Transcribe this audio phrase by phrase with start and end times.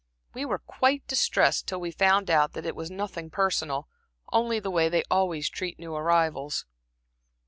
[0.33, 3.87] We were quite distressed till we found out that it was nothing personal
[4.33, 6.65] only the way they always treat new arrivals."